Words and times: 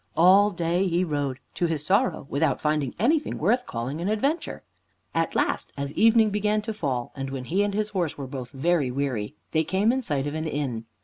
All 0.17 0.49
day 0.49 0.87
he 0.87 1.03
rode, 1.03 1.39
to 1.53 1.67
his 1.67 1.85
sorrow 1.85 2.25
without 2.27 2.59
finding 2.59 2.95
anything 2.97 3.37
worth 3.37 3.67
calling 3.67 4.01
an 4.01 4.09
adventure. 4.09 4.63
At 5.13 5.35
last 5.35 5.71
as 5.77 5.93
evening 5.93 6.31
began 6.31 6.63
to 6.63 6.73
fall, 6.73 7.11
and 7.15 7.29
when 7.29 7.45
he 7.45 7.61
and 7.61 7.75
his 7.75 7.89
horse 7.89 8.17
were 8.17 8.25
both 8.25 8.49
very 8.49 8.89
weary, 8.89 9.35
they 9.51 9.63
came 9.63 9.91
in 9.91 10.01
sight 10.01 10.25
of 10.25 10.33
an 10.33 10.47
inn. 10.47 10.85